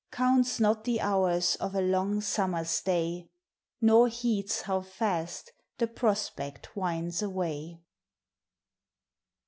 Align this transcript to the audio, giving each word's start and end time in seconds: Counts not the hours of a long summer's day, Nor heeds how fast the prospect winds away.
Counts 0.09 0.59
not 0.59 0.83
the 0.83 0.99
hours 0.99 1.55
of 1.57 1.75
a 1.75 1.81
long 1.81 2.21
summer's 2.21 2.81
day, 2.81 3.29
Nor 3.81 4.07
heeds 4.07 4.61
how 4.61 4.81
fast 4.81 5.51
the 5.77 5.85
prospect 5.85 6.75
winds 6.75 7.21
away. 7.21 7.77